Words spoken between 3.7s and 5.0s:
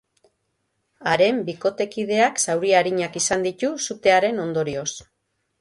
sutearen ondorioz.